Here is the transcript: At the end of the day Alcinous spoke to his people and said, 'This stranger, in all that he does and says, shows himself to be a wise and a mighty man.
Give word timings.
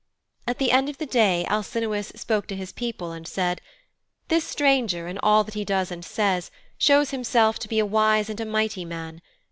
At 0.47 0.57
the 0.57 0.71
end 0.71 0.89
of 0.89 0.97
the 0.97 1.05
day 1.05 1.45
Alcinous 1.45 2.07
spoke 2.15 2.47
to 2.47 2.55
his 2.55 2.71
people 2.71 3.11
and 3.11 3.27
said, 3.27 3.61
'This 4.29 4.43
stranger, 4.45 5.07
in 5.07 5.19
all 5.19 5.43
that 5.43 5.53
he 5.53 5.63
does 5.63 5.91
and 5.91 6.03
says, 6.03 6.49
shows 6.79 7.11
himself 7.11 7.59
to 7.59 7.69
be 7.69 7.77
a 7.77 7.85
wise 7.85 8.27
and 8.27 8.39
a 8.41 8.45
mighty 8.45 8.83
man. 8.83 9.21